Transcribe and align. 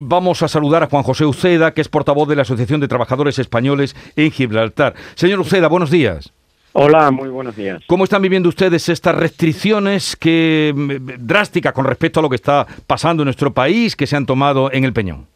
Vamos 0.00 0.44
a 0.44 0.48
saludar 0.48 0.84
a 0.84 0.86
Juan 0.86 1.02
José 1.02 1.26
Uceda, 1.26 1.74
que 1.74 1.80
es 1.80 1.88
portavoz 1.88 2.28
de 2.28 2.36
la 2.36 2.42
Asociación 2.42 2.80
de 2.80 2.86
Trabajadores 2.86 3.40
Españoles 3.40 3.96
en 4.14 4.30
Gibraltar. 4.30 4.94
Señor 5.16 5.40
Uceda, 5.40 5.66
buenos 5.66 5.90
días. 5.90 6.32
Hola, 6.72 7.10
muy 7.10 7.28
buenos 7.30 7.56
días. 7.56 7.82
¿Cómo 7.88 8.04
están 8.04 8.22
viviendo 8.22 8.48
ustedes 8.48 8.88
estas 8.88 9.16
restricciones 9.16 10.14
que 10.14 10.72
mm, 10.72 11.26
drásticas 11.26 11.72
con 11.72 11.84
respecto 11.84 12.20
a 12.20 12.22
lo 12.22 12.28
que 12.28 12.36
está 12.36 12.64
pasando 12.86 13.24
en 13.24 13.26
nuestro 13.26 13.52
país 13.52 13.96
que 13.96 14.06
se 14.06 14.14
han 14.14 14.24
tomado 14.24 14.70
en 14.72 14.84
el 14.84 14.92
Peñón? 14.92 15.26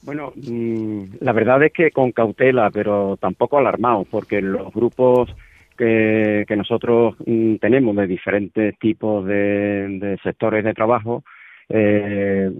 Bueno, 0.00 0.32
mm, 0.34 1.16
la 1.20 1.32
verdad 1.32 1.62
es 1.64 1.72
que 1.74 1.90
con 1.90 2.12
cautela, 2.12 2.70
pero 2.70 3.18
tampoco 3.20 3.58
alarmados, 3.58 4.06
porque 4.10 4.40
los 4.40 4.72
grupos 4.72 5.28
que, 5.76 6.46
nosotros 6.56 7.14
mm, 7.26 7.56
tenemos 7.56 7.94
de 7.94 8.06
diferentes 8.06 8.78
tipos 8.78 9.26
de 9.26 10.18
sectores 10.22 10.64
de 10.64 10.72
trabajo, 10.72 11.24
eh, 11.68 12.50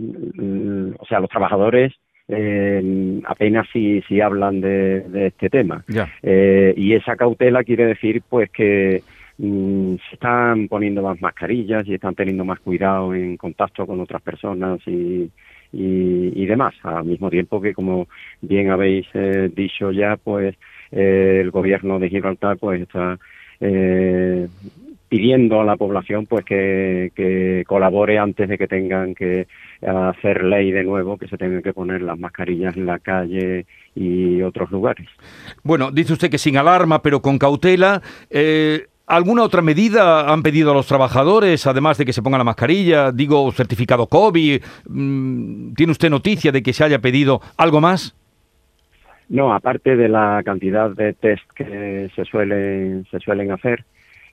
o 0.99 1.07
sea, 1.07 1.21
los 1.21 1.31
trabajadores 1.31 1.93
eh, 2.29 3.21
apenas 3.27 3.67
si, 3.73 4.03
si 4.03 4.21
hablan 4.21 4.61
de, 4.61 5.27
este 5.27 5.49
tema. 5.49 5.83
Eh, 6.23 6.75
y 6.77 6.93
esa 6.93 7.17
cautela 7.17 7.65
quiere 7.65 7.87
decir 7.87 8.23
pues 8.29 8.51
que 8.51 9.03
mm, 9.39 9.95
se 9.97 10.15
están 10.15 10.69
poniendo 10.69 11.03
más 11.03 11.21
mascarillas 11.23 11.87
y 11.87 11.95
están 11.95 12.15
teniendo 12.15 12.45
más 12.45 12.61
cuidado 12.61 13.15
en 13.15 13.39
contacto 13.39 13.87
con 13.87 14.01
otras 14.01 14.21
personas 14.21 14.81
y, 14.87 15.31
y, 15.73 16.47
demás, 16.47 16.75
al 16.83 17.05
mismo 17.05 17.31
tiempo 17.31 17.61
que, 17.61 17.73
como 17.73 18.09
bien 18.43 18.71
habéis 18.71 19.07
eh, 19.15 19.51
dicho 19.55 19.91
ya, 19.91 20.17
pues 20.23 20.55
el 20.91 21.51
gobierno 21.51 21.99
de 21.99 22.09
Gibraltar 22.09 22.57
pues 22.59 22.83
está 22.83 23.19
eh, 23.61 24.49
pidiendo 25.09 25.61
a 25.61 25.65
la 25.65 25.77
población 25.77 26.27
pues 26.27 26.45
que, 26.45 27.65
colabore 27.67 28.19
antes 28.19 28.49
de 28.49 28.59
que 28.59 28.67
tengan 28.67 29.15
que 29.15 29.47
hacer 29.83 30.45
ley 30.45 30.71
de 30.71 30.85
nuevo, 30.85 31.17
que 31.17 31.29
se 31.29 31.39
tengan 31.39 31.63
que 31.63 31.73
poner 31.73 32.03
las 32.03 32.19
mascarillas 32.19 32.77
en 32.77 32.87
la 32.87 32.99
calle 32.99 33.67
y 33.95 34.43
otros 34.43 34.71
lugares. 34.71 35.09
Bueno, 35.63 35.91
dice 35.91 36.13
usted 36.13 36.31
que 36.31 36.39
sin 36.39 36.57
alarma, 36.57 37.03
pero 37.03 37.21
con 37.21 37.39
cautela. 37.39 38.03
Eh, 38.31 38.87
¿Alguna 39.07 39.43
otra 39.43 39.63
medida 39.63 40.31
han 40.31 40.43
pedido 40.43 40.71
a 40.71 40.75
los 40.75 40.87
trabajadores, 40.87 41.67
además 41.67 41.97
de 41.97 42.05
que 42.05 42.13
se 42.13 42.23
pongan 42.23 42.41
la 42.41 42.45
mascarilla? 42.45 43.11
Digo, 43.11 43.51
certificado 43.53 44.07
COVID. 44.07 44.63
Mm, 44.87 45.73
¿Tiene 45.73 45.93
usted 45.93 46.11
noticia 46.11 46.53
de 46.53 46.63
que 46.63 46.75
se 46.75 46.85
haya 46.85 46.99
pedido 46.99 47.41
algo 47.57 47.81
más? 47.81 48.15
No, 49.31 49.55
aparte 49.55 49.97
de 49.97 50.09
la 50.09 50.43
cantidad 50.45 50.91
de 50.91 51.15
test 51.15 51.43
que 51.55 52.11
se 52.15 52.25
suelen, 52.27 53.07
se 53.11 53.19
suelen 53.21 53.51
hacer, 53.51 53.85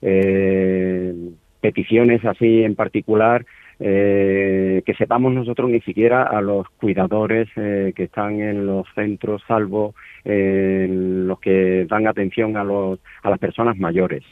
eh, 0.05 1.13
peticiones 1.61 2.23
así 2.23 2.63
en 2.63 2.75
particular 2.75 3.45
eh, 3.77 4.83
que 4.85 4.93
sepamos 4.93 5.33
nosotros 5.33 5.69
ni 5.69 5.81
siquiera 5.81 6.23
a 6.23 6.39
los 6.39 6.65
cuidadores 6.79 7.49
eh, 7.57 7.91
que 7.93 8.03
están 8.03 8.39
en 8.39 8.65
los 8.65 8.87
centros, 8.95 9.43
salvo 9.47 9.95
eh, 10.23 10.87
los 10.89 11.39
que 11.41 11.85
dan 11.89 12.07
atención 12.07 12.55
a, 12.55 12.63
los, 12.63 12.99
a 13.21 13.29
las 13.29 13.39
personas 13.39 13.77
mayores, 13.77 14.23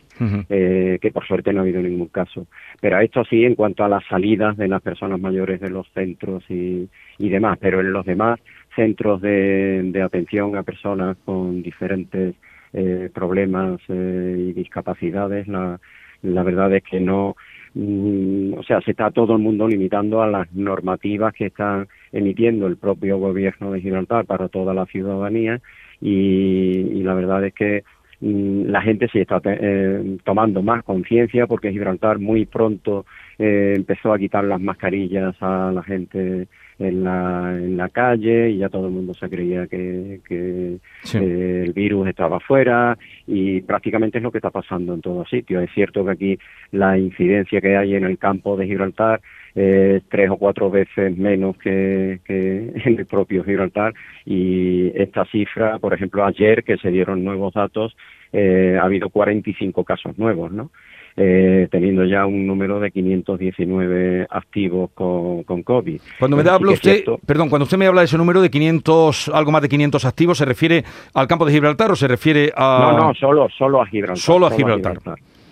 que 0.50 1.12
por 1.14 1.28
suerte 1.28 1.52
no 1.52 1.60
ha 1.60 1.64
habido 1.64 1.82
ningún 1.82 2.08
caso. 2.08 2.48
Pero 2.80 3.00
esto 3.00 3.26
sí 3.26 3.44
en 3.44 3.56
cuanto 3.56 3.84
a 3.84 3.90
las 3.90 4.06
salidas 4.06 4.56
de 4.56 4.70
las 4.70 4.82
personas 4.82 5.20
mayores 5.20 5.60
de 5.60 5.70
los 5.70 5.92
centros 5.92 6.44
y, 6.50 6.88
y 7.18 7.30
demás, 7.30 7.58
pero 7.60 7.82
en 7.82 7.92
los 7.92 8.06
demás 8.06 8.40
centros 8.76 9.22
de, 9.22 9.82
de 9.92 10.02
atención 10.02 10.56
a 10.56 10.64
personas 10.64 11.18
con 11.26 11.62
diferentes 11.62 12.36
eh, 12.74 13.10
problemas 13.14 13.80
eh, 13.88 14.36
y 14.50 14.54
discapacidades, 14.54 15.48
la, 15.48 15.80
la 16.24 16.44
verdad 16.44 16.74
es 16.74 16.84
que 16.84 17.00
no, 17.00 17.36
mm, 17.76 18.54
o 18.58 18.64
sea, 18.64 18.82
se 18.82 18.92
está 18.92 19.12
todo 19.12 19.34
el 19.34 19.40
mundo 19.42 19.68
limitando 19.68 20.22
a 20.22 20.28
las 20.28 20.52
normativas 20.54 21.34
que 21.34 21.48
está 21.48 21.86
emitiendo 22.12 22.66
el 22.68 22.78
propio 22.78 23.18
gobierno 23.20 23.72
de 23.72 23.82
Gibraltar 23.82 24.26
para 24.26 24.48
toda 24.48 24.74
la 24.74 24.86
ciudadanía 24.86 25.62
y, 26.02 27.04
la 27.04 27.14
verdad 27.14 27.46
es 27.46 27.54
que 27.54 27.84
mm, 28.22 28.66
la 28.68 28.82
gente 28.82 29.08
sí 29.12 29.20
está 29.20 29.42
eh, 29.46 30.18
tomando 30.24 30.62
más 30.62 30.84
conciencia 30.84 31.46
porque 31.46 31.72
Gibraltar 31.72 32.20
muy 32.20 32.46
pronto 32.46 33.06
eh, 33.40 33.74
empezó 33.76 34.14
a 34.14 34.20
quitar 34.20 34.44
las 34.44 34.62
mascarillas 34.62 35.36
a 35.42 35.72
la 35.72 35.84
gente 35.84 36.48
en 36.80 37.04
la, 37.04 37.56
en 37.56 37.78
la 37.78 37.90
calle 37.90 38.50
y 38.50 38.58
ya 38.58 38.70
todo 38.70 38.88
el 38.88 38.94
mundo 38.94 39.14
se 39.14 39.30
creía 39.30 39.68
que, 39.68 40.22
que 40.28 40.78
eh, 41.14 41.64
el 41.66 41.74
virus 41.74 42.08
estaba 42.08 42.38
afuera 42.38 42.98
y 43.28 43.62
prácticamente 43.62 44.18
es 44.18 44.24
lo 44.24 44.32
que 44.32 44.40
está 44.40 44.50
pasando 44.50 44.94
en 44.94 45.02
todos 45.02 45.30
sitios. 45.30 45.64
Es 45.64 45.72
cierto 45.74 46.06
que 46.06 46.12
aquí 46.12 46.40
la 46.72 46.98
incidencia 46.98 47.62
que 47.62 47.78
hay 47.78 47.96
en 47.96 48.06
el 48.06 48.18
campo 48.18 48.58
de 48.58 48.68
Gibraltar 48.68 49.22
es 49.56 50.02
tres 50.10 50.32
o 50.32 50.38
cuatro 50.38 50.72
veces 50.72 51.16
menos 51.16 51.58
que, 51.58 52.20
que 52.26 52.72
en 52.86 53.00
el 53.00 53.06
propio 53.06 53.44
Gibraltar 53.44 53.94
y 54.26 54.92
esta 54.96 55.26
cifra, 55.26 55.80
por 55.80 55.94
ejemplo, 55.94 56.26
ayer 56.26 56.64
que 56.64 56.78
se 56.78 56.90
dieron 56.90 57.24
nuevos 57.24 57.54
datos, 57.54 57.96
eh, 58.32 58.78
ha 58.82 58.86
habido 58.86 59.10
45 59.10 59.84
casos 59.84 60.18
nuevos, 60.18 60.52
¿no? 60.52 60.72
Eh, 61.16 61.68
teniendo 61.70 62.06
ya 62.06 62.26
un 62.26 62.48
número 62.48 62.80
de 62.80 62.90
519 62.90 64.26
activos 64.32 64.90
con, 64.96 65.44
con 65.44 65.62
COVID. 65.62 66.02
Cuando 66.18 66.36
me 66.36 66.50
habla 66.50 66.72
usted, 66.72 67.04
perdón, 67.24 67.50
cuando 67.50 67.66
usted 67.66 67.78
me 67.78 67.86
habla 67.86 68.02
de 68.02 68.06
ese 68.06 68.18
número 68.18 68.42
de 68.42 68.50
500, 68.50 69.30
algo 69.30 69.52
más 69.52 69.62
de 69.62 69.70
500 69.70 70.06
activos, 70.06 70.40
¿se 70.40 70.46
refiere 70.46 70.84
al 71.14 71.28
campo 71.28 71.46
de 71.46 71.52
Gibraltar 71.52 71.92
o 71.92 71.96
se 71.96 72.08
refiere 72.08 72.52
a...? 72.56 72.94
No, 72.98 73.08
no, 73.08 73.14
solo, 73.14 73.48
solo 73.56 73.80
a 73.80 73.86
Gibraltar. 73.86 74.18
Solo 74.18 74.48
a 74.48 74.52
Gibraltar. 74.52 74.98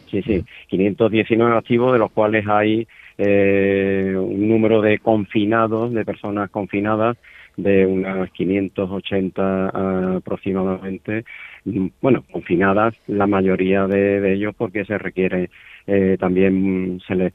Sí, 0.10 0.24
sí, 0.24 0.44
519 0.68 1.56
activos, 1.56 1.94
de 1.94 2.00
los 2.00 2.12
cuales 2.12 2.46
hay 2.48 2.88
eh, 3.20 4.16
un 4.18 4.50
número 4.50 4.82
de 4.82 4.98
confinados, 4.98 5.94
de 5.94 6.04
personas 6.04 6.50
confinadas, 6.50 7.18
de 7.58 7.86
unas 7.86 8.32
580 8.32 10.16
aproximadamente, 10.18 11.26
mm, 11.66 11.88
bueno, 12.02 12.24
confinadas 12.32 12.96
la 13.08 13.28
mayoría 13.28 13.88
de, 13.88 14.34
ellos 14.34 14.54
porque 14.58 14.86
se 14.86 14.98
requiere 14.98 15.50
eh, 15.88 16.16
también 16.20 17.02
se 17.08 17.16
les 17.16 17.34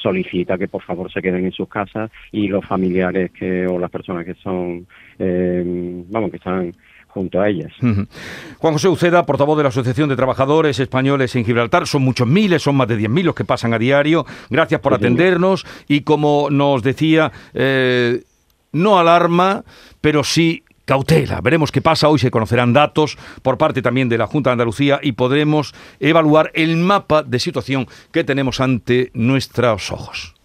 solicita 0.00 0.56
que 0.56 0.68
por 0.68 0.82
favor 0.82 1.12
se 1.12 1.20
queden 1.20 1.44
en 1.44 1.52
sus 1.52 1.68
casas 1.68 2.10
y 2.30 2.46
los 2.46 2.64
familiares 2.64 3.32
que 3.32 3.66
o 3.66 3.78
las 3.78 3.90
personas 3.90 4.24
que 4.24 4.34
son 4.34 4.86
eh, 5.18 6.04
vamos 6.08 6.30
que 6.30 6.36
están 6.36 6.72
junto 7.08 7.40
a 7.40 7.48
ellas. 7.48 7.72
Juan 7.80 8.72
José 8.74 8.88
Uceda, 8.88 9.26
portavoz 9.26 9.56
de 9.56 9.64
la 9.64 9.70
Asociación 9.70 10.08
de 10.08 10.16
Trabajadores 10.16 10.78
Españoles 10.78 11.34
en 11.34 11.44
Gibraltar. 11.44 11.86
Son 11.86 12.02
muchos 12.02 12.28
miles, 12.28 12.62
son 12.62 12.76
más 12.76 12.86
de 12.86 12.98
10.000 12.98 13.24
los 13.24 13.34
que 13.34 13.44
pasan 13.44 13.74
a 13.74 13.78
diario. 13.78 14.24
Gracias 14.50 14.80
por 14.80 14.94
atendernos 14.94 15.66
y 15.88 16.02
como 16.02 16.48
nos 16.50 16.82
decía, 16.82 17.32
eh, 17.54 18.22
no 18.78 18.98
alarma, 18.98 19.64
pero 20.00 20.24
sí 20.24 20.64
cautela. 20.84 21.40
Veremos 21.42 21.70
qué 21.70 21.82
pasa. 21.82 22.08
Hoy 22.08 22.18
se 22.18 22.30
conocerán 22.30 22.72
datos 22.72 23.18
por 23.42 23.58
parte 23.58 23.82
también 23.82 24.08
de 24.08 24.16
la 24.16 24.26
Junta 24.26 24.50
de 24.50 24.52
Andalucía 24.52 24.98
y 25.02 25.12
podremos 25.12 25.74
evaluar 26.00 26.50
el 26.54 26.78
mapa 26.78 27.22
de 27.22 27.38
situación 27.38 27.86
que 28.10 28.24
tenemos 28.24 28.60
ante 28.60 29.10
nuestros 29.12 29.92
ojos. 29.92 30.37